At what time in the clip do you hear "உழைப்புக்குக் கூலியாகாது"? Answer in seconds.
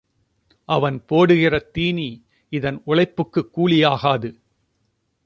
2.85-4.41